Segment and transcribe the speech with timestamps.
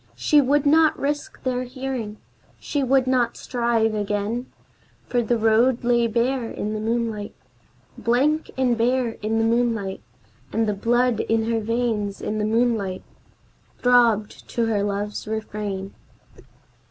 [0.15, 2.17] She would not risk their hearing,
[2.59, 4.47] she would not strive again,
[5.05, 7.35] For the road lay bare in the moonlight,
[7.99, 10.01] Blank and bare in the moonlight,
[10.51, 13.03] And the blood in her veins, in the moonlight,
[13.77, 15.93] throbbed to her love's refrain.